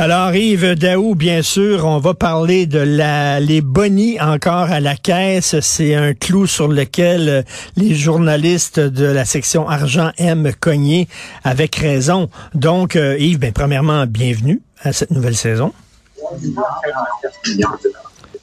Alors 0.00 0.34
Yves 0.34 0.76
Daou, 0.76 1.14
bien 1.14 1.42
sûr, 1.42 1.84
on 1.84 1.98
va 1.98 2.14
parler 2.14 2.64
de 2.64 2.78
la, 2.78 3.38
les 3.38 3.60
bonnies 3.60 4.18
encore 4.18 4.70
à 4.70 4.80
la 4.80 4.96
caisse. 4.96 5.60
C'est 5.60 5.94
un 5.94 6.14
clou 6.14 6.46
sur 6.46 6.68
lequel 6.68 7.28
euh, 7.28 7.42
les 7.76 7.94
journalistes 7.94 8.80
de 8.80 9.04
la 9.04 9.26
section 9.26 9.68
argent 9.68 10.10
aiment 10.16 10.52
cogner 10.58 11.06
avec 11.44 11.76
raison. 11.76 12.30
Donc 12.54 12.96
euh, 12.96 13.18
Yves, 13.18 13.40
ben, 13.40 13.52
premièrement, 13.52 14.06
bienvenue 14.06 14.62
à 14.82 14.94
cette 14.94 15.10
nouvelle 15.10 15.36
saison. 15.36 15.74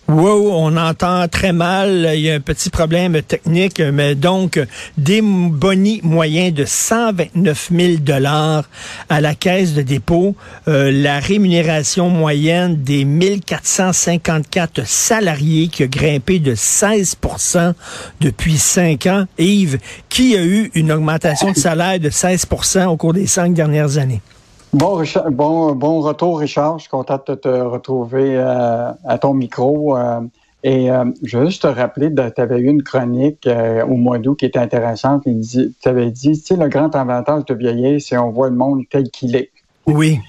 Wow, 0.07 0.53
on 0.53 0.77
entend 0.77 1.27
très 1.27 1.51
mal. 1.51 2.11
Il 2.15 2.21
y 2.21 2.31
a 2.31 2.35
un 2.35 2.39
petit 2.39 2.69
problème 2.69 3.21
technique, 3.21 3.81
mais 3.81 4.15
donc 4.15 4.57
des 4.97 5.21
bonnies 5.21 5.99
moyens 6.01 6.53
de 6.53 6.63
129 6.63 7.69
000 7.77 7.97
dollars 7.97 8.63
à 9.09 9.19
la 9.19 9.35
caisse 9.35 9.73
de 9.73 9.81
dépôt, 9.81 10.33
euh, 10.69 10.93
la 10.93 11.19
rémunération 11.19 12.09
moyenne 12.09 12.81
des 12.83 13.03
1454 13.03 14.87
salariés 14.87 15.67
qui 15.67 15.83
a 15.83 15.87
grimpé 15.87 16.39
de 16.39 16.55
16% 16.55 17.73
depuis 18.21 18.57
cinq 18.57 19.07
ans. 19.07 19.25
Yves, 19.37 19.77
qui 20.07 20.37
a 20.37 20.41
eu 20.41 20.71
une 20.73 20.93
augmentation 20.93 21.51
de 21.51 21.57
salaire 21.57 21.99
de 21.99 22.09
16% 22.09 22.85
au 22.85 22.95
cours 22.95 23.11
des 23.11 23.27
cinq 23.27 23.53
dernières 23.53 23.97
années? 23.97 24.21
Bon, 24.73 25.01
bon, 25.31 25.75
bon 25.75 26.01
retour, 26.01 26.39
Richard. 26.39 26.77
Je 26.77 26.83
suis 26.83 26.89
content 26.89 27.19
de 27.25 27.35
te 27.35 27.47
retrouver 27.47 28.37
euh, 28.37 28.91
à 29.05 29.17
ton 29.17 29.33
micro. 29.33 29.97
Euh, 29.97 30.21
et 30.63 30.91
euh, 30.91 31.05
je 31.23 31.37
veux 31.37 31.45
juste 31.45 31.61
te 31.61 31.67
rappeler, 31.67 32.13
tu 32.13 32.41
avais 32.41 32.59
eu 32.59 32.67
une 32.67 32.83
chronique 32.83 33.47
au 33.47 33.95
mois 33.95 34.17
d'août 34.17 34.35
qui 34.35 34.45
était 34.45 34.59
intéressante. 34.59 35.23
Tu 35.23 35.71
avais 35.85 36.11
dit, 36.11 36.33
tu 36.33 36.35
sais, 36.35 36.55
le 36.57 36.67
grand 36.67 36.93
avantage 36.95 37.45
de 37.45 37.53
vieillir, 37.53 38.01
c'est 38.01 38.17
on 38.17 38.31
voit 38.31 38.49
le 38.49 38.55
monde 38.55 38.83
tel 38.89 39.09
qu'il 39.09 39.35
est. 39.35 39.51
Oui. 39.85 40.19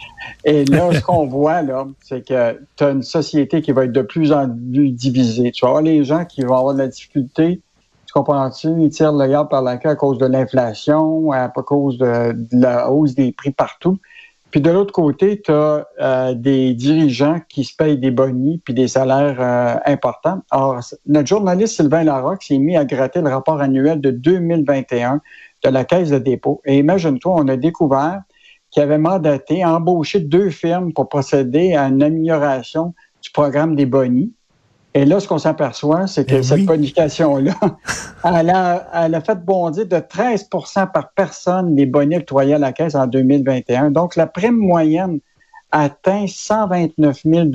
Et 0.44 0.64
là, 0.66 0.92
ce 0.92 1.00
qu'on 1.00 1.26
voit, 1.26 1.62
là, 1.62 1.88
c'est 2.02 2.24
que 2.24 2.60
tu 2.76 2.84
as 2.84 2.90
une 2.90 3.02
société 3.02 3.60
qui 3.60 3.72
va 3.72 3.84
être 3.84 3.92
de 3.92 4.02
plus 4.02 4.30
en 4.30 4.48
plus 4.48 4.90
divisée. 4.90 5.50
Tu 5.50 5.64
vas 5.64 5.70
avoir 5.70 5.82
les 5.82 6.04
gens 6.04 6.24
qui 6.24 6.42
vont 6.42 6.56
avoir 6.56 6.74
de 6.74 6.78
la 6.78 6.88
difficulté 6.88 7.60
tu 8.08 8.14
comprends-tu? 8.14 8.68
Ils 8.80 8.88
tirent 8.88 9.12
le 9.12 9.26
gars 9.26 9.44
par 9.44 9.60
la 9.60 9.76
queue 9.76 9.90
à 9.90 9.94
cause 9.94 10.16
de 10.16 10.24
l'inflation, 10.24 11.30
à 11.30 11.48
cause 11.50 11.98
de, 11.98 12.34
la 12.52 12.90
hausse 12.90 13.14
des 13.14 13.32
prix 13.32 13.50
partout. 13.50 13.98
Puis 14.50 14.62
de 14.62 14.70
l'autre 14.70 14.92
côté, 14.92 15.42
tu 15.42 15.50
as 15.52 15.86
euh, 16.00 16.34
des 16.34 16.72
dirigeants 16.72 17.38
qui 17.48 17.64
se 17.64 17.76
payent 17.76 17.98
des 17.98 18.10
bonnies 18.10 18.62
puis 18.64 18.72
des 18.72 18.88
salaires 18.88 19.36
euh, 19.40 19.76
importants. 19.84 20.40
Alors, 20.50 20.80
notre 21.06 21.28
journaliste 21.28 21.76
Sylvain 21.76 22.04
Larocque 22.04 22.42
s'est 22.42 22.58
mis 22.58 22.76
à 22.76 22.86
gratter 22.86 23.20
le 23.20 23.28
rapport 23.28 23.60
annuel 23.60 24.00
de 24.00 24.10
2021 24.10 25.20
de 25.64 25.68
la 25.68 25.84
Caisse 25.84 26.10
de 26.10 26.18
dépôt. 26.18 26.62
Et 26.64 26.78
imagine-toi, 26.78 27.34
on 27.36 27.48
a 27.48 27.56
découvert 27.56 28.22
qu'il 28.70 28.82
avait 28.82 28.98
mandaté, 28.98 29.64
embauché 29.64 30.20
deux 30.20 30.50
firmes 30.50 30.92
pour 30.92 31.08
procéder 31.08 31.74
à 31.74 31.84
une 31.88 32.02
amélioration 32.02 32.94
du 33.22 33.30
programme 33.30 33.76
des 33.76 33.86
bonnies. 33.86 34.32
Et 34.98 35.04
là, 35.04 35.20
ce 35.20 35.28
qu'on 35.28 35.38
s'aperçoit, 35.38 36.08
c'est 36.08 36.24
que 36.24 36.34
eh 36.34 36.42
cette 36.42 36.64
bonification-là, 36.64 37.54
elle 38.24 38.50
a, 38.50 39.20
fait 39.20 39.38
bondir 39.44 39.86
de 39.86 39.94
13% 39.94 40.90
par 40.90 41.12
personne 41.12 41.76
les 41.76 41.86
bonnets 41.86 42.16
octroyés 42.16 42.54
à 42.54 42.58
la 42.58 42.72
Caisse 42.72 42.96
en 42.96 43.06
2021. 43.06 43.92
Donc, 43.92 44.16
la 44.16 44.26
prime 44.26 44.56
moyenne 44.56 45.20
atteint 45.70 46.26
129 46.26 47.20
000 47.24 47.46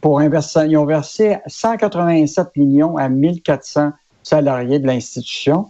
pour 0.00 0.18
investir. 0.18 0.64
Ils 0.64 0.76
ont 0.76 0.84
versé 0.84 1.36
187 1.46 2.56
millions 2.56 2.96
à 2.96 3.08
1400 3.08 3.92
salariés 4.24 4.80
de 4.80 4.88
l'institution. 4.88 5.68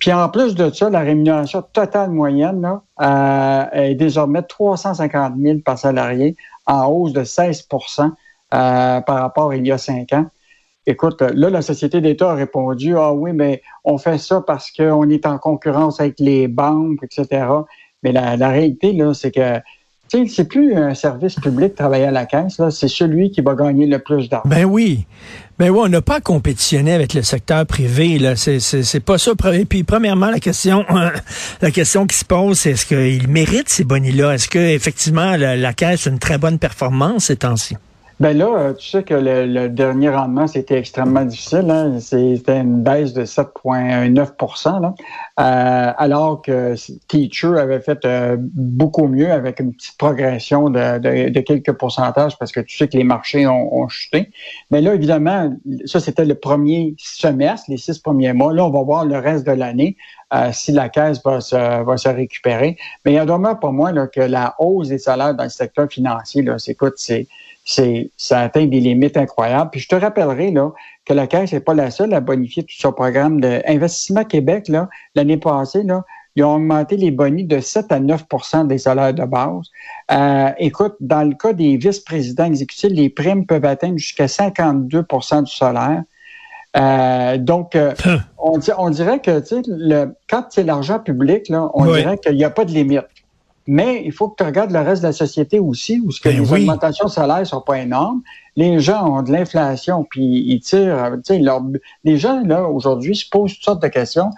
Puis 0.00 0.12
en 0.12 0.28
plus 0.28 0.56
de 0.56 0.72
ça, 0.72 0.90
la 0.90 1.00
rémunération 1.00 1.62
totale 1.72 2.10
moyenne 2.10 2.68
euh, 3.00 3.64
est 3.74 3.94
désormais 3.94 4.42
350 4.42 5.34
000 5.40 5.58
par 5.64 5.78
salarié, 5.78 6.34
en 6.66 6.86
hausse 6.86 7.12
de 7.12 7.22
16 7.22 7.68
euh, 8.00 8.08
par 8.50 9.20
rapport 9.20 9.50
à 9.50 9.56
il 9.56 9.66
y 9.66 9.72
a 9.72 9.78
cinq 9.78 10.12
ans. 10.12 10.26
Écoute, 10.86 11.20
là, 11.20 11.50
la 11.50 11.62
Société 11.62 12.00
d'État 12.00 12.30
a 12.30 12.34
répondu, 12.34 12.96
ah 12.96 13.12
oui, 13.12 13.32
mais 13.32 13.62
on 13.84 13.98
fait 13.98 14.18
ça 14.18 14.42
parce 14.44 14.70
qu'on 14.70 15.08
est 15.10 15.26
en 15.26 15.38
concurrence 15.38 16.00
avec 16.00 16.18
les 16.18 16.48
banques, 16.48 16.98
etc. 17.02 17.46
Mais 18.02 18.12
la, 18.12 18.48
réalité, 18.48 18.92
là, 18.92 19.12
c'est 19.12 19.30
que 19.30 19.60
c'est 20.26 20.48
plus 20.48 20.74
un 20.74 20.94
service 20.94 21.36
public 21.36 21.74
travailler 21.76 22.06
à 22.06 22.10
la 22.10 22.26
caisse, 22.26 22.60
c'est 22.70 22.88
celui 22.88 23.30
qui 23.30 23.42
va 23.42 23.54
gagner 23.54 23.86
le 23.86 24.00
plus 24.00 24.28
d'argent. 24.28 24.48
Ben 24.48 24.64
oui. 24.64 25.06
Ben 25.58 25.70
oui, 25.70 25.78
on 25.84 25.88
n'a 25.88 26.00
pas 26.00 26.16
à 26.16 26.20
compétitionner 26.20 26.94
avec 26.94 27.14
le 27.14 27.22
secteur 27.22 27.66
privé, 27.66 28.18
là. 28.18 28.34
C'est, 28.34 29.04
pas 29.04 29.18
ça. 29.18 29.32
Et 29.52 29.66
puis, 29.66 29.84
premièrement, 29.84 30.30
la 31.60 31.70
question, 31.70 32.06
qui 32.06 32.16
se 32.16 32.24
pose, 32.24 32.58
c'est 32.58 32.70
est-ce 32.70 32.86
qu'il 32.86 33.28
mérite 33.28 33.68
ces 33.68 33.84
bonnies-là? 33.84 34.32
Est-ce 34.32 34.48
que, 34.48 34.58
effectivement, 34.58 35.36
la 35.36 35.72
caisse 35.74 36.06
a 36.06 36.10
une 36.10 36.18
très 36.18 36.38
bonne 36.38 36.58
performance 36.58 37.26
ces 37.26 37.36
temps-ci? 37.36 37.76
Ben 38.20 38.36
là, 38.36 38.48
euh, 38.48 38.74
tu 38.74 38.86
sais 38.86 39.02
que 39.02 39.14
le, 39.14 39.68
dernier 39.68 40.10
rendement, 40.10 40.46
c'était 40.46 40.76
extrêmement 40.76 41.24
difficile. 41.24 41.70
Hein? 41.70 42.00
C'était 42.00 42.60
une 42.60 42.82
baisse 42.82 43.14
de 43.14 43.24
7,9 43.24 44.80
là. 44.82 44.94
Euh, 45.40 45.92
alors 45.96 46.42
que 46.42 46.74
Teacher 47.08 47.58
avait 47.58 47.80
fait 47.80 48.04
euh, 48.04 48.36
beaucoup 48.38 49.06
mieux 49.06 49.32
avec 49.32 49.58
une 49.58 49.72
petite 49.72 49.96
progression 49.96 50.68
de, 50.68 51.40
quelques 51.40 51.72
pourcentages 51.72 52.38
parce 52.38 52.52
que 52.52 52.60
tu 52.60 52.76
sais 52.76 52.88
que 52.88 52.98
les 52.98 53.04
marchés 53.04 53.46
ont, 53.46 53.88
chuté. 53.88 54.30
Mais 54.70 54.82
là, 54.82 54.94
évidemment, 54.94 55.56
ça, 55.86 55.98
c'était 55.98 56.26
le 56.26 56.34
premier 56.34 56.94
semestre, 56.98 57.70
les 57.70 57.78
six 57.78 57.98
premiers 57.98 58.34
mois. 58.34 58.52
Là, 58.52 58.66
on 58.66 58.70
va 58.70 58.82
voir 58.82 59.06
le 59.06 59.16
reste 59.16 59.46
de 59.46 59.52
l'année. 59.52 59.96
si 60.52 60.72
la 60.72 60.90
caisse 60.90 61.22
va 61.24 61.40
se, 61.40 61.56
va 61.56 61.96
se 61.96 62.08
récupérer. 62.10 62.76
Mais 63.06 63.12
il 63.12 63.14
y 63.14 63.18
a 63.18 63.24
demeure 63.24 63.58
pour 63.58 63.72
moi 63.72 63.92
là, 63.92 64.06
que 64.08 64.20
la 64.20 64.56
hausse 64.58 64.88
des 64.88 64.98
salaires 64.98 65.34
dans 65.34 65.44
le 65.44 65.50
secteur 65.50 65.88
financier, 65.88 66.42
là, 66.42 66.58
c'est, 66.58 66.72
écoute, 66.72 66.94
c'est, 66.96 67.26
c'est, 67.64 68.10
ça 68.16 68.40
atteint 68.40 68.66
des 68.66 68.80
limites 68.80 69.16
incroyables. 69.16 69.70
Puis 69.70 69.80
je 69.80 69.88
te 69.88 69.94
rappellerai 69.94 70.50
là, 70.50 70.72
que 71.04 71.12
la 71.12 71.26
Caisse 71.26 71.52
n'est 71.52 71.60
pas 71.60 71.74
la 71.74 71.90
seule 71.90 72.12
à 72.14 72.20
bonifier 72.20 72.62
tout 72.62 72.74
son 72.76 72.92
programme 72.92 73.40
d'investissement 73.40 74.24
Québec. 74.24 74.68
Là, 74.68 74.88
l'année 75.14 75.36
passée, 75.36 75.82
là, 75.82 76.04
ils 76.36 76.44
ont 76.44 76.56
augmenté 76.56 76.96
les 76.96 77.10
bonis 77.10 77.44
de 77.44 77.60
7 77.60 77.90
à 77.90 78.00
9% 78.00 78.66
des 78.66 78.78
salaires 78.78 79.14
de 79.14 79.24
base. 79.24 79.66
Euh, 80.12 80.50
écoute, 80.58 80.94
dans 81.00 81.28
le 81.28 81.34
cas 81.34 81.52
des 81.52 81.76
vice-présidents 81.76 82.44
exécutifs, 82.44 82.90
les 82.92 83.10
primes 83.10 83.46
peuvent 83.46 83.64
atteindre 83.64 83.98
jusqu'à 83.98 84.26
52% 84.26 85.44
du 85.44 85.52
salaire. 85.52 86.02
Euh, 86.76 87.36
donc, 87.36 87.74
euh, 87.74 87.92
hein. 88.04 88.18
on, 88.38 88.60
on, 88.78 88.90
dirait 88.90 89.20
que 89.20 89.42
le, 89.66 90.14
quand 90.28 90.46
c'est 90.50 90.62
l'argent 90.62 91.00
public, 91.00 91.48
là, 91.48 91.68
on 91.74 91.84
dirait 91.84 92.16
qu'il 92.18 92.36
n'y 92.36 92.44
a 92.44 92.50
pas 92.50 92.64
de 92.64 92.70
limite. 92.70 93.06
Mais 93.72 94.02
il 94.04 94.10
faut 94.10 94.28
que 94.28 94.34
tu 94.34 94.42
regardes 94.42 94.72
le 94.72 94.80
reste 94.80 95.00
de 95.02 95.06
la 95.06 95.12
société 95.12 95.60
aussi, 95.60 96.00
où 96.04 96.10
ce 96.10 96.20
que 96.20 96.28
ben 96.28 96.42
les 96.42 96.52
augmentations 96.52 97.04
de 97.04 97.10
salaire 97.10 97.46
sont 97.46 97.60
pas 97.60 97.78
énormes. 97.78 98.20
Les 98.56 98.80
gens 98.80 99.06
ont 99.06 99.22
de 99.22 99.30
l'inflation, 99.30 100.02
puis 100.02 100.44
ils 100.44 100.58
tirent. 100.58 101.18
Leur, 101.28 101.62
les 102.02 102.18
gens, 102.18 102.42
là, 102.44 102.64
aujourd'hui, 102.66 103.14
se 103.14 103.28
posent 103.30 103.54
toutes 103.54 103.62
sortes 103.62 103.82
de 103.82 103.86
questions. 103.86 104.30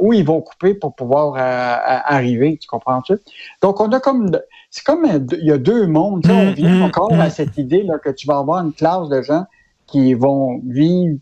où 0.00 0.12
ils 0.12 0.24
vont 0.24 0.40
couper 0.40 0.74
pour 0.74 0.96
pouvoir 0.96 1.34
euh, 1.36 2.00
arriver, 2.06 2.58
tu 2.60 2.66
comprends-tu? 2.66 3.14
Donc, 3.62 3.80
on 3.80 3.92
a 3.92 4.00
comme... 4.00 4.36
C'est 4.68 4.82
comme... 4.82 5.06
Il 5.06 5.46
y 5.46 5.52
a 5.52 5.58
deux 5.58 5.86
mondes. 5.86 6.26
on 6.28 6.46
mmh, 6.46 6.54
vient 6.54 6.78
mmh, 6.78 6.82
encore 6.82 7.12
à 7.12 7.28
mmh. 7.28 7.30
cette 7.30 7.56
idée 7.58 7.84
là, 7.84 8.00
que 8.00 8.10
tu 8.10 8.26
vas 8.26 8.38
avoir 8.38 8.64
une 8.64 8.72
classe 8.72 9.08
de 9.08 9.22
gens 9.22 9.44
qui 9.86 10.14
vont 10.14 10.60
vivre 10.66 11.18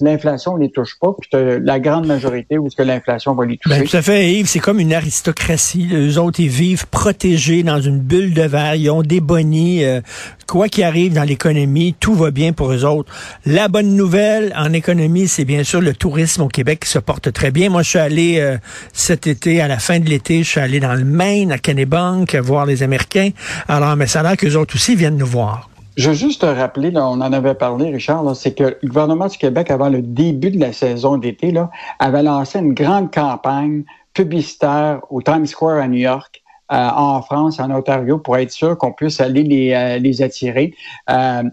l'inflation 0.00 0.56
ne 0.56 0.62
les 0.62 0.70
touche 0.70 0.98
pas, 1.00 1.14
la 1.32 1.80
grande 1.80 2.06
majorité 2.06 2.58
où 2.58 2.66
est-ce 2.66 2.76
que 2.76 2.82
l'inflation 2.82 3.34
va 3.34 3.44
les 3.44 3.58
toucher. 3.58 3.80
Ben, 3.80 3.86
tout 3.86 3.96
à 3.96 4.02
fait, 4.02 4.32
Yves, 4.32 4.46
c'est 4.46 4.58
comme 4.58 4.80
une 4.80 4.92
aristocratie. 4.92 5.86
Les 5.90 6.18
autres, 6.18 6.40
ils 6.40 6.48
vivent 6.48 6.86
protégés 6.88 7.62
dans 7.62 7.80
une 7.80 7.98
bulle 7.98 8.34
de 8.34 8.42
verre, 8.42 8.74
ils 8.74 8.90
ont 8.90 9.02
des 9.02 9.20
bonnies. 9.20 9.84
Euh, 9.84 10.00
quoi 10.46 10.68
qu'il 10.68 10.84
arrive 10.84 11.12
dans 11.12 11.24
l'économie, 11.24 11.94
tout 11.98 12.14
va 12.14 12.30
bien 12.30 12.52
pour 12.52 12.72
eux 12.72 12.84
autres. 12.84 13.12
La 13.44 13.68
bonne 13.68 13.96
nouvelle 13.96 14.52
en 14.56 14.72
économie, 14.72 15.28
c'est 15.28 15.44
bien 15.44 15.64
sûr 15.64 15.80
le 15.80 15.92
tourisme 15.92 16.42
au 16.42 16.48
Québec 16.48 16.80
qui 16.80 16.90
se 16.90 16.98
porte 16.98 17.32
très 17.32 17.50
bien. 17.50 17.70
Moi, 17.70 17.82
je 17.82 17.90
suis 17.90 17.98
allé 17.98 18.38
euh, 18.38 18.56
cet 18.92 19.26
été, 19.26 19.60
à 19.60 19.68
la 19.68 19.78
fin 19.78 19.98
de 19.98 20.08
l'été, 20.08 20.42
je 20.42 20.48
suis 20.48 20.60
allé 20.60 20.80
dans 20.80 20.94
le 20.94 21.04
Maine, 21.04 21.52
à 21.52 21.58
Kennebank, 21.58 22.34
voir 22.36 22.66
les 22.66 22.82
Américains. 22.82 23.30
Alors, 23.68 23.96
mais 23.96 24.06
ça 24.06 24.20
a 24.20 24.22
l'air 24.22 24.36
qu'eux 24.36 24.56
autres 24.56 24.76
aussi 24.76 24.94
viennent 24.94 25.16
nous 25.16 25.26
voir. 25.26 25.68
Je 25.96 26.10
veux 26.10 26.14
juste 26.14 26.42
te 26.42 26.46
rappeler, 26.46 26.90
là, 26.90 27.08
on 27.08 27.22
en 27.22 27.32
avait 27.32 27.54
parlé, 27.54 27.90
Richard, 27.90 28.36
c'est 28.36 28.52
que 28.52 28.76
le 28.82 28.88
gouvernement 28.88 29.28
du 29.28 29.38
Québec, 29.38 29.70
avant 29.70 29.88
le 29.88 30.02
début 30.02 30.50
de 30.50 30.60
la 30.60 30.74
saison 30.74 31.16
d'été, 31.16 31.54
avait 31.98 32.22
lancé 32.22 32.58
une 32.58 32.74
grande 32.74 33.10
campagne 33.12 33.84
publicitaire 34.12 35.00
au 35.08 35.22
Times 35.22 35.46
Square 35.46 35.78
à 35.78 35.88
New 35.88 35.96
York, 35.98 36.42
euh, 36.70 36.76
en 36.76 37.22
France, 37.22 37.60
en 37.60 37.70
Ontario, 37.70 38.18
pour 38.18 38.36
être 38.36 38.50
sûr 38.50 38.76
qu'on 38.76 38.92
puisse 38.92 39.20
aller 39.20 39.42
les, 39.42 39.72
euh, 39.72 39.98
les 39.98 40.20
attirer. 40.20 40.74
Euh, 41.08 41.44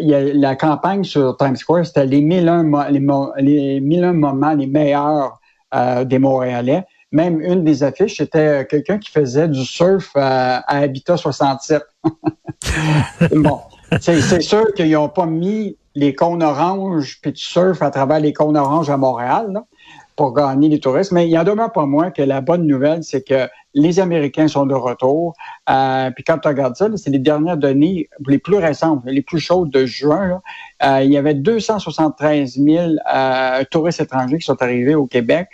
y 0.00 0.14
a, 0.14 0.32
la 0.32 0.56
campagne 0.56 1.04
sur 1.04 1.36
Times 1.36 1.56
Square, 1.56 1.84
c'était 1.84 2.06
les 2.06 2.22
1001, 2.22 2.90
les, 2.90 3.00
les 3.38 3.80
1001 3.80 4.12
moments 4.14 4.54
les 4.54 4.66
meilleurs 4.66 5.40
euh, 5.74 6.04
des 6.04 6.18
Montréalais. 6.18 6.84
Même 7.12 7.40
une 7.40 7.64
des 7.64 7.82
affiches, 7.82 8.16
c'était 8.16 8.66
quelqu'un 8.66 8.98
qui 8.98 9.10
faisait 9.10 9.48
du 9.48 9.64
surf 9.64 10.10
à 10.14 10.58
Habitat 10.68 11.16
67. 11.16 11.82
bon, 13.32 13.60
c'est 14.00 14.40
sûr 14.40 14.72
qu'ils 14.74 14.90
n'ont 14.92 15.08
pas 15.08 15.26
mis 15.26 15.76
les 15.94 16.14
cônes 16.14 16.42
oranges 16.42 17.18
puis 17.22 17.32
tu 17.32 17.44
surfes 17.44 17.82
à 17.82 17.90
travers 17.90 18.20
les 18.20 18.32
cônes 18.32 18.56
oranges 18.56 18.90
à 18.90 18.96
Montréal. 18.96 19.62
pour 20.16 20.32
gagner 20.32 20.68
les 20.68 20.80
touristes. 20.80 21.12
Mais 21.12 21.26
il 21.26 21.30
y 21.30 21.38
en 21.38 21.44
demeure 21.44 21.72
pas 21.72 21.86
moins 21.86 22.10
que 22.10 22.22
la 22.22 22.40
bonne 22.40 22.66
nouvelle, 22.66 23.02
c'est 23.02 23.22
que 23.22 23.48
les 23.74 23.98
Américains 23.98 24.48
sont 24.48 24.66
de 24.66 24.74
retour. 24.74 25.34
Euh, 25.68 26.10
puis 26.12 26.22
quand 26.24 26.38
tu 26.38 26.48
regardes 26.48 26.76
ça, 26.76 26.88
c'est 26.96 27.10
les 27.10 27.18
dernières 27.18 27.56
données 27.56 28.08
les 28.26 28.38
plus 28.38 28.56
récentes, 28.56 29.02
les 29.04 29.22
plus 29.22 29.40
chaudes 29.40 29.70
de 29.70 29.84
juin. 29.84 30.40
Euh, 30.84 31.02
il 31.02 31.12
y 31.12 31.16
avait 31.16 31.34
273 31.34 32.58
000 32.58 32.92
euh, 33.12 33.64
touristes 33.70 34.00
étrangers 34.00 34.38
qui 34.38 34.44
sont 34.44 34.62
arrivés 34.62 34.94
au 34.94 35.06
Québec. 35.06 35.48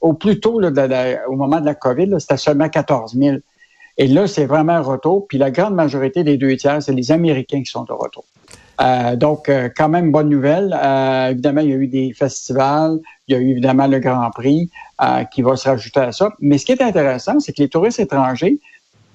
Au 0.00 0.12
plus 0.12 0.40
tôt, 0.40 0.60
au 0.60 1.36
moment 1.36 1.60
de 1.60 1.64
la 1.64 1.74
COVID, 1.74 2.16
c'était 2.18 2.36
seulement 2.36 2.68
14 2.68 3.16
000. 3.16 3.36
Et 4.00 4.06
là, 4.06 4.26
c'est 4.26 4.46
vraiment 4.46 4.72
un 4.72 4.80
retour. 4.80 5.26
Puis 5.28 5.36
la 5.36 5.50
grande 5.50 5.74
majorité 5.74 6.24
des 6.24 6.38
deux 6.38 6.56
tiers, 6.56 6.82
c'est 6.82 6.94
les 6.94 7.12
Américains 7.12 7.62
qui 7.62 7.70
sont 7.70 7.84
de 7.84 7.92
retour. 7.92 8.24
Euh, 8.80 9.14
donc, 9.14 9.50
euh, 9.50 9.68
quand 9.76 9.90
même, 9.90 10.10
bonne 10.10 10.30
nouvelle. 10.30 10.74
Euh, 10.82 11.32
évidemment, 11.32 11.60
il 11.60 11.68
y 11.68 11.72
a 11.74 11.76
eu 11.76 11.86
des 11.86 12.14
festivals, 12.14 12.98
il 13.28 13.34
y 13.34 13.38
a 13.38 13.40
eu 13.40 13.50
évidemment 13.50 13.86
le 13.86 13.98
Grand 13.98 14.30
Prix 14.30 14.70
qui 15.32 15.42
va 15.42 15.54
se 15.56 15.68
rajouter 15.68 16.00
à 16.00 16.12
ça. 16.12 16.30
Mais 16.40 16.56
ce 16.56 16.64
qui 16.64 16.72
est 16.72 16.80
intéressant, 16.80 17.40
c'est 17.40 17.52
que 17.52 17.60
les 17.60 17.68
touristes 17.68 18.00
étrangers, 18.00 18.58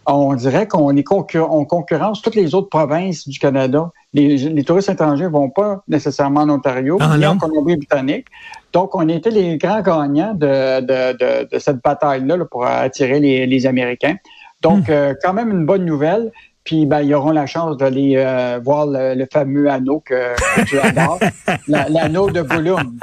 on 0.05 0.35
dirait 0.35 0.67
qu'on 0.67 0.95
on 0.95 1.65
concurrence 1.65 2.21
toutes 2.21 2.35
les 2.35 2.53
autres 2.53 2.69
provinces 2.69 3.27
du 3.27 3.39
Canada. 3.39 3.91
Les, 4.13 4.63
touristes 4.63 4.89
étrangers 4.89 5.27
vont 5.27 5.49
pas 5.49 5.83
nécessairement 5.87 6.41
en 6.41 6.49
Ontario, 6.49 6.99
ah, 7.01 7.17
en 7.27 7.37
Colombie-Britannique. 7.37 8.27
Donc, 8.71 8.93
on 8.93 9.07
était 9.09 9.31
les 9.31 9.57
grands 9.57 9.81
gagnants 9.81 10.35
de, 10.35 10.81
de, 10.81 11.47
de, 11.51 11.59
cette 11.59 11.81
bataille-là 11.81 12.37
pour 12.45 12.67
attirer 12.67 13.19
les, 13.19 13.47
les 13.47 13.65
Américains. 13.65 14.17
Donc, 14.61 14.87
hmm. 14.87 15.15
quand 15.21 15.33
même 15.33 15.51
une 15.51 15.65
bonne 15.65 15.85
nouvelle. 15.85 16.31
Puis 16.65 16.87
ben, 16.87 17.01
ils 17.01 17.13
auront 17.13 17.29
la 17.29 17.45
chance 17.45 17.77
d'aller 17.77 18.15
euh, 18.17 18.59
voir 18.61 18.87
le, 18.87 19.25
fameux 19.31 19.69
anneau 19.69 20.01
que, 20.03 20.33
tu 20.65 20.79
adores, 20.79 21.19
l'anneau 21.67 22.31
de 22.31 22.41
Gollum. 22.41 22.97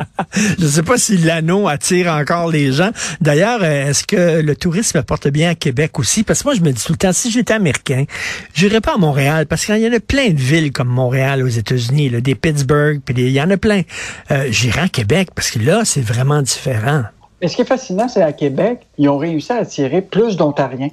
Je 0.58 0.64
ne 0.64 0.68
sais 0.68 0.82
pas 0.82 0.98
si 0.98 1.16
l'anneau 1.16 1.68
attire 1.68 2.12
encore 2.12 2.50
les 2.50 2.72
gens. 2.72 2.90
D'ailleurs, 3.20 3.60
euh, 3.62 3.88
est-ce 3.88 4.04
que 4.04 4.40
le 4.40 4.56
tourisme 4.56 4.98
apporte 4.98 5.28
bien 5.28 5.50
à 5.50 5.54
Québec 5.54 5.96
aussi? 6.00 6.24
Parce 6.24 6.42
que 6.42 6.48
moi, 6.48 6.54
je 6.54 6.60
me 6.60 6.72
dis 6.72 6.84
tout 6.84 6.92
le 6.92 6.98
temps, 6.98 7.12
si 7.12 7.30
j'étais 7.30 7.54
américain, 7.54 8.04
j'irais 8.52 8.80
pas 8.80 8.94
à 8.94 8.98
Montréal, 8.98 9.46
parce 9.46 9.64
qu'il 9.64 9.78
y 9.78 9.88
en 9.88 9.92
a 9.92 10.00
plein 10.00 10.30
de 10.30 10.40
villes 10.40 10.72
comme 10.72 10.88
Montréal 10.88 11.44
aux 11.44 11.48
États-Unis, 11.48 12.10
des 12.20 12.34
Pittsburgh, 12.34 13.00
puis 13.04 13.14
il 13.16 13.30
y 13.30 13.40
en 13.40 13.50
a 13.50 13.56
plein. 13.56 13.82
Euh, 14.32 14.46
j'irais 14.50 14.82
à 14.82 14.88
Québec, 14.88 15.28
parce 15.36 15.52
que 15.52 15.60
là, 15.60 15.84
c'est 15.84 16.04
vraiment 16.04 16.42
différent. 16.42 17.04
Mais 17.40 17.46
ce 17.46 17.54
qui 17.54 17.62
est 17.62 17.66
fascinant, 17.66 18.08
c'est 18.08 18.22
à 18.22 18.32
Québec, 18.32 18.80
ils 18.98 19.08
ont 19.08 19.18
réussi 19.18 19.52
à 19.52 19.58
attirer 19.58 20.02
plus 20.02 20.36
d'Ontariens. 20.36 20.90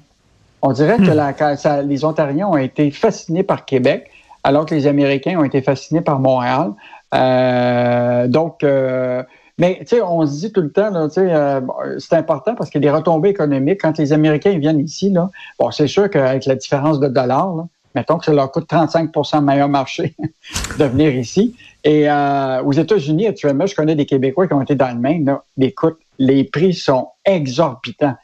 On 0.62 0.72
dirait 0.72 0.98
que 0.98 1.84
hmm. 1.84 1.88
les 1.88 2.06
Ontariens 2.06 2.48
ont 2.48 2.58
été 2.58 2.92
fascinés 2.92 3.44
par 3.44 3.66
Québec, 3.66 4.10
alors 4.44 4.66
que 4.66 4.76
les 4.76 4.88
Américains 4.88 5.40
ont 5.40 5.44
été 5.44 5.62
fascinés 5.62 6.02
par 6.02 6.20
Montréal. 6.20 6.74
Euh, 7.14 8.28
donc, 8.28 8.64
euh, 8.64 9.24
mais 9.58 9.78
tu 9.82 9.88
sais, 9.88 10.02
on 10.02 10.26
se 10.26 10.40
dit 10.40 10.52
tout 10.52 10.62
le 10.62 10.72
temps, 10.72 10.92
euh, 10.94 11.62
c'est 11.98 12.16
important 12.16 12.56
parce 12.56 12.70
qu'il 12.70 12.84
y 12.84 12.88
a 12.88 12.92
des 12.92 12.96
retombées 12.96 13.30
économiques. 13.30 13.82
Quand 13.82 13.98
les 13.98 14.14
Américains 14.14 14.58
viennent 14.58 14.80
ici, 14.80 15.10
là, 15.10 15.30
bon, 15.60 15.72
c'est 15.72 15.88
sûr 15.88 16.10
qu'avec 16.10 16.46
la 16.46 16.56
différence 16.56 17.00
de 17.00 17.08
dollars, 17.08 17.66
mettons 17.96 18.18
que 18.18 18.26
ça 18.26 18.34
leur 18.34 18.52
coûte 18.52 18.70
35% 18.70 19.44
meilleur 19.44 19.70
marché 19.70 20.16
de 20.80 20.86
venir 20.86 21.14
ici. 21.16 21.56
Et 21.84 22.08
aux 22.10 22.74
États-Unis, 22.74 23.28
actuellement, 23.28 23.66
je 23.66 23.76
connais 23.76 23.96
des 23.96 24.06
Québécois 24.06 24.48
qui 24.48 24.54
ont 24.54 24.62
été 24.62 24.76
dans 24.76 24.94
le 24.94 25.00
Maine. 25.00 25.26
Là, 25.26 25.44
écoute, 25.60 25.98
les 26.18 26.44
prix 26.44 26.74
sont 26.74 27.10
exorbitants 27.26 28.16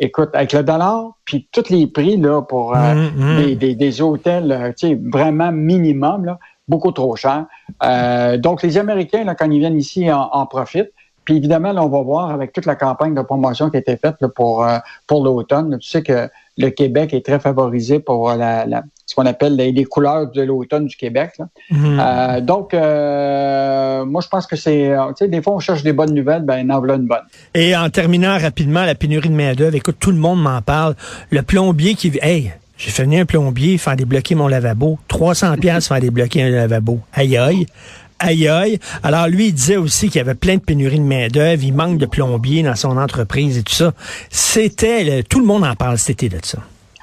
écoute, 0.00 0.30
avec 0.32 0.52
le 0.52 0.64
dollar, 0.64 1.12
puis 1.24 1.48
tous 1.52 1.68
les 1.68 1.86
prix 1.86 2.16
là, 2.16 2.42
pour 2.42 2.74
euh, 2.74 2.94
mm, 2.94 3.10
mm. 3.16 3.54
Des, 3.56 3.74
des, 3.74 4.02
hôtels 4.02 4.50
euh, 4.50 4.72
tu 4.76 4.88
sais, 4.88 5.00
vraiment 5.00 5.52
minimum, 5.52 6.24
là, 6.24 6.38
beaucoup 6.66 6.90
trop 6.90 7.14
cher. 7.16 7.46
Euh, 7.82 8.36
donc, 8.38 8.62
les 8.62 8.78
Américains, 8.78 9.24
là, 9.24 9.34
quand 9.34 9.50
ils 9.50 9.60
viennent 9.60 9.78
ici, 9.78 10.10
en, 10.10 10.28
en 10.32 10.46
profitent. 10.46 10.92
Puis 11.24 11.36
évidemment, 11.36 11.72
là, 11.72 11.84
on 11.84 11.88
va 11.88 12.00
voir 12.00 12.30
avec 12.30 12.52
toute 12.52 12.64
la 12.64 12.74
campagne 12.74 13.14
de 13.14 13.20
promotion 13.20 13.70
qui 13.70 13.76
a 13.76 13.80
été 13.80 13.96
faite 13.96 14.16
là, 14.20 14.28
pour, 14.28 14.66
pour 15.06 15.22
l'automne. 15.22 15.78
Tu 15.78 15.88
sais 15.88 16.02
que 16.02 16.28
le 16.56 16.70
Québec 16.70 17.12
est 17.12 17.24
très 17.24 17.38
favorisé 17.38 18.00
pour 18.00 18.30
la, 18.30 18.64
la 18.64 18.82
ce 19.10 19.16
qu'on 19.16 19.26
appelle 19.26 19.56
les, 19.56 19.84
couleurs 19.84 20.30
de 20.30 20.40
l'automne 20.40 20.86
du 20.86 20.94
Québec. 20.94 21.32
Mhm. 21.68 21.98
Euh, 21.98 22.40
donc, 22.40 22.72
euh, 22.72 24.04
moi, 24.04 24.20
je 24.20 24.28
pense 24.28 24.46
que 24.46 24.54
c'est, 24.54 24.92
euh, 24.92 25.08
tu 25.08 25.24
sais, 25.24 25.28
des 25.28 25.42
fois, 25.42 25.54
on 25.54 25.58
cherche 25.58 25.82
des 25.82 25.92
bonnes 25.92 26.14
nouvelles, 26.14 26.44
ben, 26.44 26.70
en 26.70 26.78
voilà 26.78 26.94
une 26.94 27.08
bonne. 27.08 27.18
Et 27.52 27.76
en 27.76 27.90
terminant 27.90 28.38
rapidement, 28.38 28.84
la 28.84 28.94
pénurie 28.94 29.28
de 29.28 29.34
main-d'œuvre, 29.34 29.74
écoute, 29.74 29.96
tout 29.98 30.12
le 30.12 30.16
monde 30.16 30.40
m'en 30.40 30.62
parle. 30.62 30.94
Le 31.30 31.42
plombier 31.42 31.94
qui, 31.94 32.12
hey, 32.22 32.52
j'ai 32.78 32.90
fait 32.92 33.02
venir 33.02 33.22
un 33.22 33.24
plombier 33.24 33.78
faire 33.78 33.96
débloquer 33.96 34.36
mon 34.36 34.46
lavabo. 34.46 35.00
300 35.08 35.56
pièces 35.56 35.88
faire 35.88 35.98
débloquer 35.98 36.44
un 36.44 36.50
lavabo. 36.50 37.00
Aïe 37.12 37.36
aïe. 37.36 37.66
Aïe 38.20 38.46
aïe. 38.46 38.78
Alors 39.02 39.26
lui, 39.26 39.48
il 39.48 39.54
disait 39.54 39.76
aussi 39.76 40.06
qu'il 40.06 40.18
y 40.18 40.20
avait 40.20 40.36
plein 40.36 40.54
de 40.54 40.60
pénuries 40.60 41.00
de 41.00 41.04
main-d'œuvre, 41.04 41.64
il 41.64 41.74
manque 41.74 41.98
de 41.98 42.06
plombiers 42.06 42.62
dans 42.62 42.76
son 42.76 42.96
entreprise 42.96 43.58
et 43.58 43.64
tout 43.64 43.74
ça. 43.74 43.92
C'était, 44.28 45.24
tout 45.24 45.40
le 45.40 45.46
monde 45.46 45.64
en 45.64 45.74
parle 45.74 45.98
cet 45.98 46.22
été 46.22 46.28
de 46.28 46.44
ça. 46.44 46.58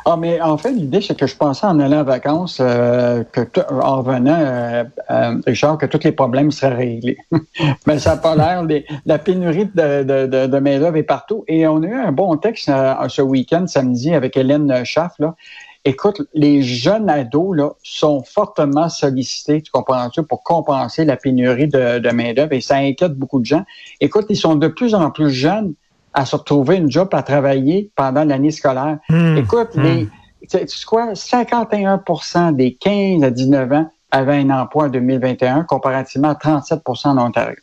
Ah, 0.10 0.16
mais 0.16 0.40
en 0.40 0.58
fait, 0.58 0.72
l'idée, 0.72 1.02
c'est 1.02 1.20
que 1.20 1.28
je 1.28 1.36
pensais 1.36 1.66
en 1.66 1.82
allant 1.82 2.00
en 2.00 2.04
vacances, 2.06 2.60
euh, 2.62 3.26
que 3.26 3.42
en 3.70 3.98
revenant, 4.02 4.40
euh, 4.40 4.86
euh, 5.12 5.76
que 5.76 5.86
tous 5.86 6.02
les 6.06 6.14
problèmes 6.14 6.50
seraient 6.50 6.76
réglés. 6.76 7.18
mais 7.86 8.00
ça 8.00 8.12
n'a 8.12 8.22
pas 8.22 8.34
l'air. 8.34 8.66
La 9.06 9.18
pénurie 9.18 9.66
de, 9.66 10.04
de, 10.04 10.48
de, 10.48 10.60
main-d'œuvre 10.60 10.96
est 10.96 11.04
partout. 11.04 11.44
Et 11.50 11.68
on 11.68 11.84
a 11.84 11.88
eu 11.88 11.94
un 11.94 12.14
bon 12.14 12.38
texte 12.38 12.72
ce 13.10 13.22
week-end, 13.22 13.68
samedi, 13.68 14.14
avec 14.14 14.38
Hélène 14.38 14.86
Schaff. 14.86 15.12
Là. 15.20 15.36
Écoute, 15.84 16.22
les 16.34 16.62
jeunes 16.62 17.10
ados 17.10 17.58
là, 17.58 17.72
sont 17.84 18.24
fortement 18.24 18.88
sollicités, 18.88 19.62
tu 19.62 19.72
comprends-tu, 19.72 20.24
pour 20.24 20.42
compenser 20.42 21.04
la 21.04 21.18
pénurie 21.18 21.68
de, 21.68 22.00
de 22.00 22.10
main-d'œuvre. 22.12 22.54
Et 22.54 22.62
ça 22.62 22.78
inquiète 22.78 23.16
beaucoup 23.16 23.42
de 23.42 23.46
gens. 23.46 23.66
Écoute, 24.00 24.28
ils 24.30 24.38
sont 24.38 24.56
de 24.56 24.70
plus 24.70 24.96
en 24.96 25.12
plus 25.12 25.32
jeunes 25.32 25.74
à 26.14 26.26
se 26.26 26.36
retrouver 26.36 26.78
une 26.78 26.92
job 26.92 27.10
à 27.14 27.24
travailler 27.24 27.92
pendant 27.96 28.24
l'année 28.24 28.52
scolaire. 28.52 28.98
Hmm. 29.10 29.38
Écoute, 29.38 29.76
hmm. 29.76 29.84
les, 29.84 30.10
tu 30.42 30.48
sais 30.50 30.86
quoi, 30.86 31.14
51% 31.14 32.56
des 32.56 32.74
15 32.74 33.24
à 33.24 33.30
19 33.30 33.72
ans 33.72 33.92
avaient 34.12 34.38
un 34.38 34.50
emploi 34.50 34.86
en 34.86 34.90
2021 34.90 35.64
comparativement 35.64 36.30
à 36.30 36.34
37% 36.34 37.08
en 37.08 37.18
Ontario. 37.18 37.58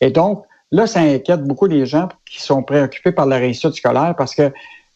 Et 0.00 0.10
donc, 0.10 0.44
là, 0.70 0.86
ça 0.86 1.00
inquiète 1.00 1.44
beaucoup 1.44 1.66
les 1.66 1.86
gens 1.86 2.08
qui 2.26 2.40
sont 2.40 2.62
préoccupés 2.62 3.12
par 3.12 3.26
la 3.26 3.36
réussite 3.36 3.72
scolaire 3.72 4.14
parce 4.16 4.34
que 4.34 4.52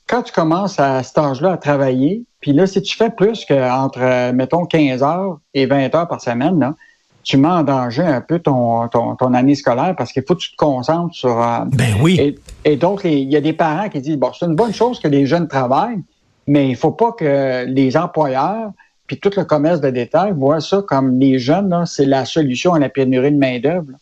quand 0.06 0.22
tu 0.22 0.32
commences 0.32 0.78
à 0.78 1.02
cet 1.02 1.16
âge-là 1.16 1.52
à 1.52 1.56
travailler, 1.56 2.25
puis 2.40 2.52
là, 2.52 2.66
si 2.66 2.82
tu 2.82 2.94
fais 2.94 3.10
plus 3.10 3.44
qu'entre, 3.46 4.32
mettons, 4.32 4.66
15 4.66 5.02
heures 5.02 5.38
et 5.54 5.64
20 5.64 5.94
heures 5.94 6.08
par 6.08 6.20
semaine, 6.20 6.60
là, 6.60 6.75
tu 7.22 7.38
mets 7.38 7.48
en 7.48 7.62
danger 7.62 8.02
un 8.02 8.20
peu 8.20 8.38
ton, 8.38 8.86
ton, 8.88 9.34
année 9.34 9.54
scolaire 9.54 9.94
parce 9.96 10.12
qu'il 10.12 10.22
faut 10.28 10.34
que 10.34 10.40
tu 10.40 10.50
te 10.53 10.56
concentres 10.56 11.14
sur... 11.14 11.41
Euh, 11.41 11.60
ben 11.69 11.94
oui. 12.03 12.17
Et, 12.20 12.38
donc, 12.77 13.03
il 13.05 13.31
y 13.31 13.37
a 13.37 13.41
des 13.41 13.53
parents 13.53 13.89
qui 13.89 14.01
disent, 14.01 14.17
bon, 14.17 14.33
c'est 14.39 14.47
une 14.47 14.56
bonne 14.56 14.73
chose 14.73 14.99
que 15.01 15.09
les 15.09 15.27
jeunes 15.27 15.49
travaillent, 15.49 16.03
mais 16.47 16.69
il 16.69 16.77
faut 16.77 16.93
pas 16.93 17.13
que 17.13 17.65
les 17.67 17.97
employeurs 17.97 18.71
puis 19.06 19.19
tout 19.19 19.31
le 19.37 19.44
commerce 19.44 19.81
de 19.81 19.91
détail 19.91 20.33
voient 20.35 20.61
ça 20.61 20.83
comme 20.87 21.19
les 21.19 21.39
jeunes, 21.39 21.85
c'est 21.87 22.06
la 22.06 22.25
solution 22.25 22.75
à 22.75 22.79
la 22.79 22.89
pénurie 22.89 23.33
de 23.33 23.39
main-d'œuvre. 23.39 23.93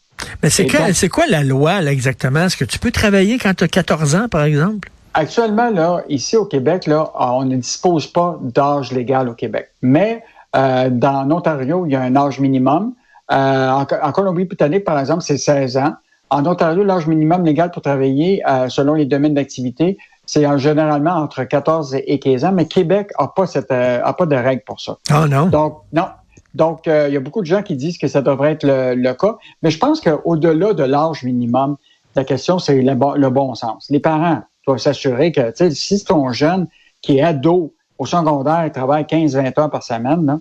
Mais 0.43 0.51
c'est 0.51 0.67
quoi, 0.67 0.93
c'est 0.93 1.09
quoi 1.09 1.27
la 1.27 1.43
loi 1.43 1.81
là, 1.81 1.91
exactement? 1.91 2.45
Est-ce 2.45 2.57
que 2.57 2.65
tu 2.65 2.79
peux 2.79 2.93
travailler 2.93 3.39
quand 3.39 3.55
tu 3.55 3.65
as 3.65 3.69
14 3.69 4.15
ans, 4.15 4.29
par 4.29 4.45
exemple? 4.45 4.91
Actuellement, 5.15 5.71
là, 5.71 6.03
ici 6.09 6.37
au 6.37 6.45
Québec, 6.45 6.87
là, 6.87 7.11
on 7.19 7.45
ne 7.45 7.57
dispose 7.57 8.07
pas 8.07 8.39
d'âge 8.41 8.93
légal 8.93 9.29
au 9.29 9.35
Québec. 9.35 9.71
Mais 9.83 10.23
euh, 10.57 10.89
dans 10.91 11.25
l'Ontario, 11.25 11.85
il 11.87 11.93
y 11.93 11.97
a 11.97 12.01
un 12.01 12.15
âge 12.17 12.39
minimum. 12.39 12.95
Euh, 13.31 13.71
en, 13.71 14.13
Colombie-Britannique, 14.13 14.85
par 14.85 14.99
exemple, 14.99 15.23
c'est 15.23 15.37
16 15.37 15.77
ans. 15.77 15.95
En 16.33 16.47
Ontario, 16.47 16.83
l'âge 16.83 17.07
minimum 17.07 17.45
légal 17.45 17.71
pour 17.71 17.83
travailler, 17.83 18.43
euh, 18.49 18.71
selon 18.71 18.95
les 18.95 19.05
domaines 19.05 19.35
d'activité, 19.35 19.99
c'est 20.25 20.47
généralement 20.59 21.13
entre 21.13 21.45
14 21.45 21.95
et 21.95 22.19
15 22.19 22.47
ans, 22.47 22.53
mais 22.53 22.65
Québec 22.65 23.11
n'a 23.21 23.29
pas, 23.29 23.47
cette, 23.47 23.71
euh, 23.71 24.01
a 24.03 24.15
pas 24.15 24.25
de 24.25 24.35
règle 24.35 24.63
pour 24.65 24.81
ça. 24.81 24.97
Ah 25.11 25.27
non? 25.29 25.47
Donc, 25.47 25.83
non. 25.93 26.07
Donc, 26.55 26.87
il 26.87 27.13
y 27.13 27.17
a 27.17 27.21
beaucoup 27.21 27.43
de 27.43 27.47
gens 27.47 27.63
qui 27.63 27.77
disent 27.77 27.99
que 27.99 28.09
ça 28.09 28.23
devrait 28.23 28.53
être 28.53 28.65
le, 28.67 29.13
cas, 29.13 29.37
mais 29.63 29.71
je 29.71 29.79
pense 29.79 30.01
qu'au-delà 30.01 30.73
de 30.73 30.85
l'âge 30.85 31.23
minimum, 31.23 31.77
la 32.17 32.25
question, 32.25 32.59
c'est 32.59 32.81
le, 32.81 32.95
le, 33.17 33.31
bon 33.31 33.55
sens. 33.55 33.87
Les 33.91 34.01
parents 34.01 34.43
doivent 34.67 34.79
s'assurer 34.79 35.33
que, 35.33 35.53
si 35.71 36.03
ton 36.05 36.31
jeune 36.33 36.67
qui 37.03 37.19
est 37.19 37.23
ado 37.23 37.75
au 37.99 38.07
secondaire, 38.07 38.65
il 38.67 38.73
travaille 38.73 39.05
15-20 39.05 39.61
heures 39.61 39.71
par 39.71 39.83
semaine, 39.83 40.25
là, 40.27 40.39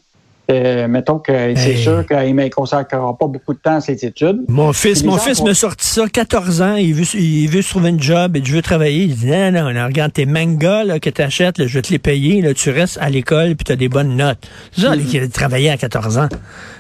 euh, 0.52 0.88
mettons 0.88 1.20
que 1.20 1.56
c'est 1.56 1.76
sûr 1.76 2.06
qu'il 2.06 2.36
ne 2.36 2.50
consacrera 2.50 3.18
pas 3.18 3.28
beaucoup 3.28 3.54
de 3.54 3.60
temps 3.60 3.76
à 3.76 3.82
ses 3.82 4.06
études. 4.06 4.42
Mon 4.48 4.74
fils, 4.74 5.04
mon 5.04 5.18
fils 5.18 5.42
me 5.44 5.54
sortit 5.54 5.88
ça, 5.88 6.08
14 6.08 6.62
ans, 6.62 6.76
il 6.76 6.94
veut, 6.94 7.06
il 7.16 7.48
veut 7.48 7.62
se 7.62 7.70
trouver 7.70 7.90
une 7.90 8.02
job 8.02 8.36
et 8.36 8.44
je 8.44 8.54
veux 8.54 8.62
travailler. 8.62 9.04
Il 9.04 9.16
dit, 9.16 9.28
non, 9.28 9.52
non, 9.52 9.74
non 9.74 9.86
regarde 9.86 10.14
tes 10.14 10.26
mangas 10.26 10.84
là, 10.84 11.00
que 11.00 11.10
tu 11.10 11.22
achètes, 11.22 11.66
je 11.66 11.74
vais 11.74 11.82
te 11.82 11.92
les 11.92 12.00
payer, 12.00 12.42
là, 12.42 12.54
tu 12.54 12.70
restes 12.70 12.98
à 13.02 13.10
l'école 13.10 13.56
puis 13.56 13.66
tu 13.66 13.72
as 13.72 13.76
des 13.76 13.90
bonnes 13.90 14.16
notes. 14.16 14.40
C'est 14.72 14.82
ça, 14.82 14.96
mm 14.96 15.30
travailler 15.32 15.70
à 15.70 15.78
14 15.78 16.18
ans. 16.18 16.30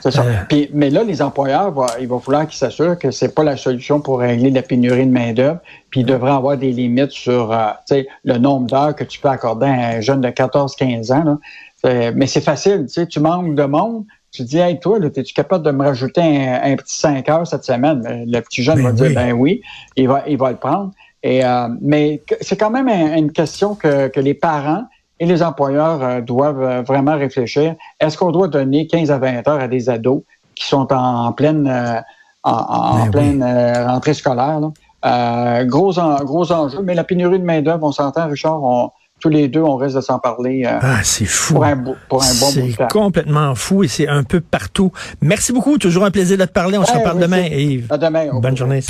C'est 0.01 0.12
ça. 0.12 0.24
Euh. 0.24 0.66
mais 0.74 0.90
là, 0.90 1.04
les 1.04 1.22
employeurs, 1.22 1.74
il 2.00 2.08
va 2.08 2.20
falloir 2.20 2.48
qu'ils 2.48 2.58
s'assurent 2.58 2.98
que 2.98 3.12
c'est 3.12 3.34
pas 3.34 3.44
la 3.44 3.58
solution 3.58 4.00
pour 4.00 4.20
régler 4.20 4.51
la 4.51 4.62
pénurie 4.62 5.06
de 5.06 5.12
main-d'œuvre, 5.12 5.60
puis 5.92 6.02
ils 6.02 6.06
devraient 6.06 6.32
avoir 6.32 6.58
des 6.58 6.72
limites 6.72 7.12
sur 7.12 7.52
euh, 7.52 8.02
le 8.24 8.38
nombre 8.38 8.68
d'heures 8.68 8.96
que 8.96 9.04
tu 9.04 9.20
peux 9.20 9.30
accorder 9.30 9.68
à 9.68 9.90
un 9.90 10.02
jeune 10.02 10.22
de 10.22 10.30
14-15 10.30 11.14
ans. 11.14 11.24
Là. 11.24 11.38
Euh, 11.86 12.12
mais 12.16 12.28
c'est 12.28 12.42
facile, 12.42 12.86
tu 12.88 12.94
sais, 12.94 13.08
tu 13.08 13.20
manques 13.20 13.56
de 13.56 13.64
monde, 13.64 14.06
Tu 14.32 14.44
dis, 14.44 14.60
hey, 14.60 14.80
toi, 14.80 14.98
es-tu 15.00 15.34
capable 15.34 15.66
de 15.66 15.72
me 15.72 15.84
rajouter 15.84 16.22
un, 16.22 16.76
petit 16.78 16.96
5 16.96 17.28
heures 17.30 17.46
cette 17.46 17.66
semaine? 17.66 18.02
Ben, 18.02 18.26
le 18.26 18.40
petit 18.40 18.64
jeune 18.64 18.78
ben 18.78 18.84
va 18.84 18.92
dire, 18.94 19.12
ben 19.14 19.34
oui, 19.34 19.62
il 19.98 20.08
va, 20.08 20.24
il 20.28 20.38
va 20.38 20.52
le 20.52 20.58
prendre. 20.58 20.92
Et, 21.24 21.46
euh, 21.46 21.68
mais 21.82 22.24
c'est 22.42 22.58
quand 22.58 22.72
même 22.72 22.88
une 22.90 23.32
question 23.32 23.76
que, 23.76 24.08
que, 24.08 24.20
les 24.20 24.34
parents 24.34 24.86
et 25.20 25.26
les 25.26 25.44
employeurs 25.44 26.02
euh, 26.02 26.22
doivent 26.22 26.64
euh, 26.64 26.82
vraiment 26.82 27.16
réfléchir. 27.16 27.76
Est-ce 28.00 28.18
qu'on 28.18 28.32
doit 28.32 28.48
donner 28.48 28.88
15 28.88 29.12
à 29.12 29.20
20 29.20 29.48
heures 29.48 29.60
à 29.60 29.68
des 29.68 29.90
ados 29.90 30.24
qui 30.56 30.66
sont 30.66 30.92
en, 30.92 31.32
pleine, 31.32 32.04
en, 32.44 33.06
ben 33.06 33.12
pleine 33.12 33.44
rentrée 33.88 34.14
scolaire? 34.14 34.60
Gros, 35.03 35.93
gros 36.24 36.51
enjeu, 36.51 36.81
mais 36.84 36.96
la 36.96 37.03
pénurie 37.03 37.39
de 37.39 37.46
main-d'œuvre, 37.46 37.84
on 37.84 37.91
s'entend, 37.91 38.27
Richard, 38.27 38.63
on, 38.63 38.91
tous 39.22 39.29
les 39.29 39.48
deux, 39.48 39.62
on 39.62 39.77
reste 39.77 39.96
de 39.96 40.01
s'en 40.01 40.20
parler. 40.20 40.63
Euh, 40.65 40.79
ah, 40.81 41.00
c'est 41.03 41.25
fou. 41.25 41.53
Pour 41.53 41.63
un, 41.63 41.77
pour 41.77 42.24
un 42.24 42.34
bon 42.39 42.48
C'est 42.51 42.88
complètement 42.89 43.55
fou 43.55 43.84
et 43.84 43.88
c'est 43.88 44.08
un 44.08 44.24
peu 44.24 44.41
partout. 44.41 44.91
Merci 45.22 45.53
beaucoup. 45.53 45.77
Toujours 45.77 46.03
un 46.03 46.12
plaisir 46.12 46.38
de 46.38 46.46
te 46.46 46.51
parler. 46.51 46.77
On 46.77 46.86
se 46.86 46.91
reparle 46.91 47.20
demain, 47.20 47.43
Yves. 47.43 47.88
À 47.89 47.98
demain. 47.98 48.27
Bonne 48.34 48.58
journée. 48.58 48.81